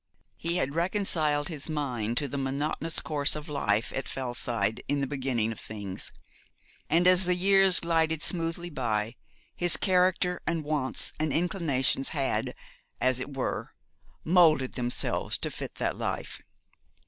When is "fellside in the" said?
4.07-5.05